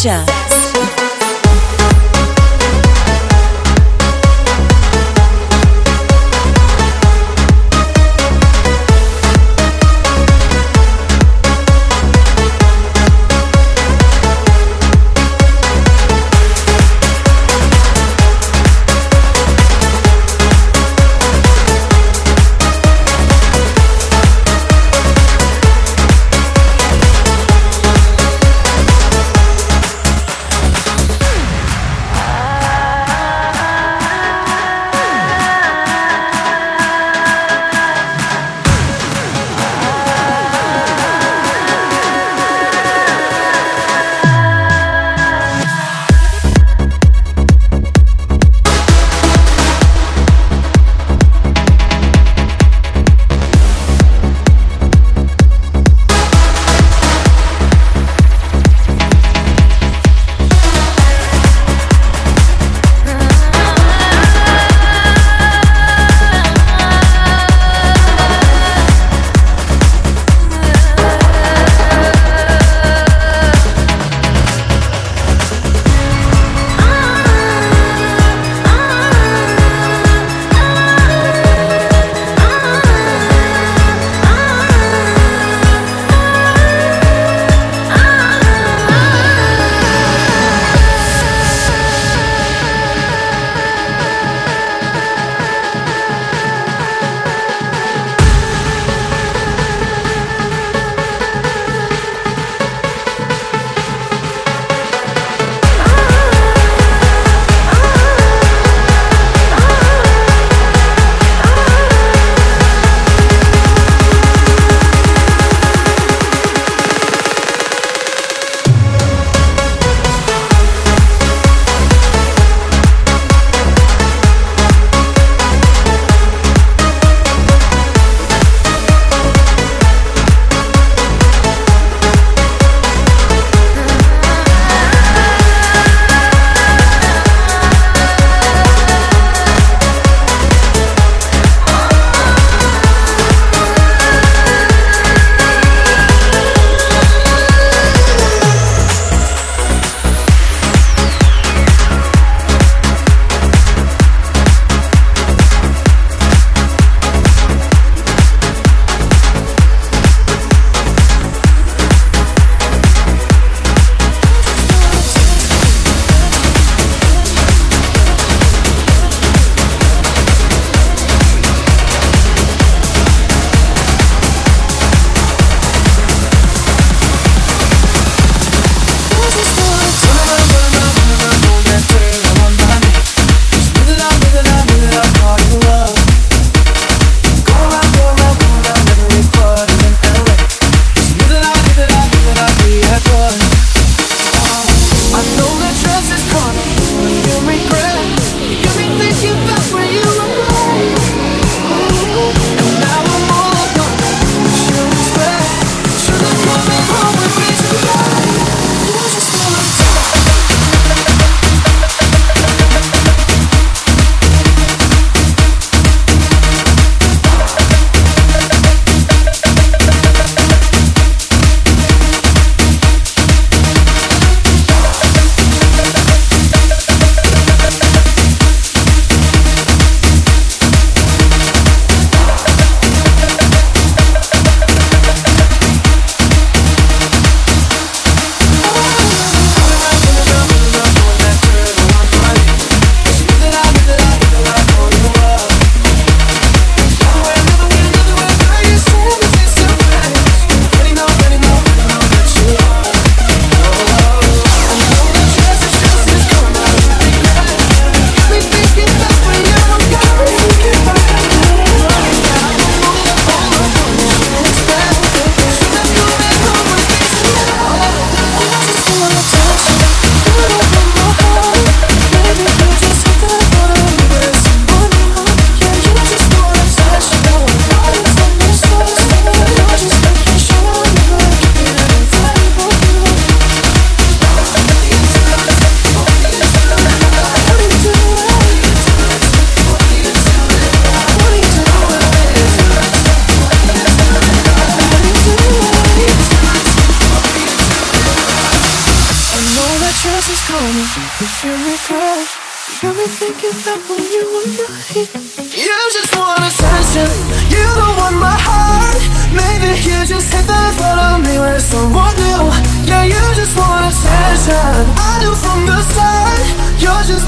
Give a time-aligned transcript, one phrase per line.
[0.00, 0.39] Caixa.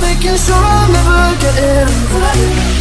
[0.03, 2.73] Making sure I'll never get it right.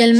[0.00, 0.14] el